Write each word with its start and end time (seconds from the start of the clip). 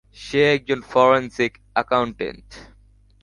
সে 0.17 0.41
একজন 0.55 0.79
forensic 0.91 1.53
accountant. 1.75 2.47